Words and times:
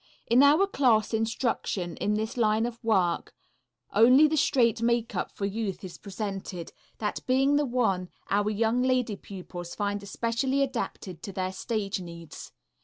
In 0.25 0.41
our 0.41 0.65
class 0.65 1.13
instruction 1.13 1.95
in 1.97 2.15
this 2.15 2.35
line 2.35 2.65
of 2.65 2.83
work 2.83 3.35
only 3.93 4.27
the 4.27 4.35
"straight" 4.35 4.81
makeup 4.81 5.31
for 5.31 5.45
youth 5.45 5.83
is 5.83 5.99
presented, 5.99 6.71
that 6.97 7.19
being 7.27 7.55
the 7.55 7.67
one 7.67 8.09
our 8.27 8.49
young 8.49 8.81
lady 8.81 9.15
pupils 9.15 9.75
find 9.75 10.01
especially 10.01 10.63
adapted 10.63 11.21
to 11.21 11.31
their 11.31 11.51
stage 11.51 11.99
needs. 11.99 12.51